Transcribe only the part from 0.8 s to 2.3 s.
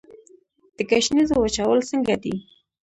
ګشنیزو وچول څنګه